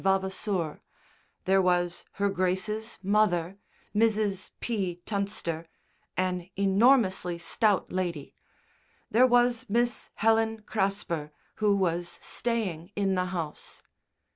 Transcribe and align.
Vavasour; 0.03 0.81
there 1.45 1.61
was 1.61 2.05
Her 2.13 2.27
Grace's 2.31 2.97
mother, 3.03 3.59
Mrs. 3.93 4.49
P. 4.59 4.95
Tunster 5.05 5.67
(an 6.17 6.49
enormously 6.55 7.37
stout 7.37 7.91
lady); 7.91 8.33
there 9.11 9.27
was 9.27 9.63
Miss 9.69 10.09
Helen 10.15 10.63
Crasper, 10.63 11.31
who 11.57 11.75
was 11.75 12.17
staying 12.19 12.91
in 12.95 13.13
the 13.13 13.25
house. 13.25 13.83